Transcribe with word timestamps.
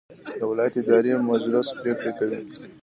د 0.39 0.41
ولایت 0.51 0.73
اداري 0.81 1.11
مجلس 1.29 1.67
پریکړې 1.79 2.11
کوي 2.19 2.39